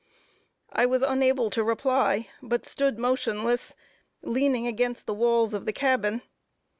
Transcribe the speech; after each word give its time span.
I 0.73 0.87
was 0.87 1.03
unable 1.03 1.51
to 1.51 1.63
reply, 1.63 2.27
but 2.41 2.65
stood 2.65 2.97
motionless, 2.97 3.75
leaning 4.23 4.65
against 4.65 5.05
the 5.05 5.13
walls 5.13 5.53
of 5.53 5.67
the 5.67 5.73
cabin. 5.73 6.23